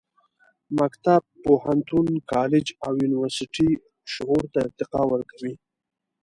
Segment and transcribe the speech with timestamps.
[0.79, 3.69] مکتب، پوهنتون، کالج او یونیورسټي
[4.11, 5.53] شعور ته ارتقا ورکوي.